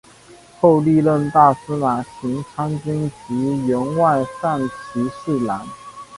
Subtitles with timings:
[0.59, 5.63] 后历任大司马行参军及员外散骑侍郎。